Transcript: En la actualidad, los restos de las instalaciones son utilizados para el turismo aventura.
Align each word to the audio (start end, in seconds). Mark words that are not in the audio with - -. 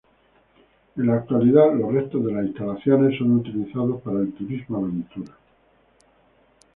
En 0.95 1.05
la 1.05 1.13
actualidad, 1.17 1.75
los 1.75 1.93
restos 1.93 2.25
de 2.25 2.31
las 2.33 2.45
instalaciones 2.47 3.19
son 3.19 3.33
utilizados 3.35 4.01
para 4.01 4.21
el 4.21 4.33
turismo 4.33 4.77
aventura. 4.79 5.37